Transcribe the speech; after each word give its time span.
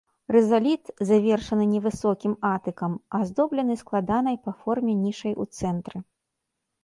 Рызаліт, 0.35 0.83
завершаны 1.09 1.65
невысокім 1.73 2.33
атыкам, 2.53 2.95
аздоблены 3.19 3.77
складанай 3.83 4.37
па 4.47 4.51
форме 4.61 4.93
нішай 5.05 5.33
у 5.45 5.45
цэнтры. 5.61 5.97